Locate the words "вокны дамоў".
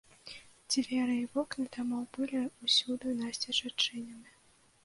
1.35-2.01